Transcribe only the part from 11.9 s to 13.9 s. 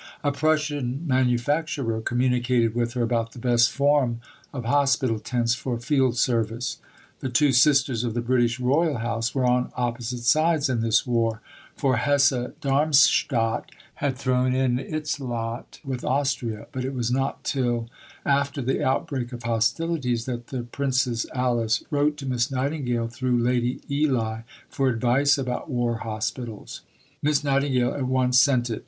Hesse Darmstadt